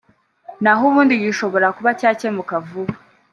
[0.63, 2.93] na ho ubundi gishobora kuba cyakemuka vuba